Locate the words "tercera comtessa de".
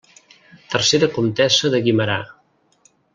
0.75-1.83